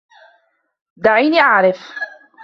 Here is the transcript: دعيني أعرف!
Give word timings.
دعيني 0.97 1.41
أعرف! 1.41 1.93